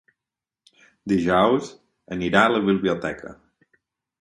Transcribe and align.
Dijous 1.13 1.69
anirà 2.17 2.43
a 2.47 2.55
la 2.55 2.65
biblioteca. 2.71 3.37